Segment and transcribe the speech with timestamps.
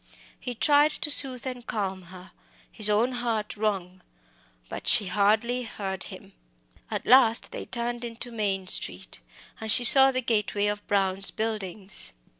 [0.39, 2.31] He tried to soothe and calm her,
[2.71, 4.01] his own heart wrung.
[4.67, 6.33] But she hardly heard him.
[6.89, 9.19] At last they turned into Maine Street,
[9.59, 12.13] and she saw the gateway of Brown's Buildings.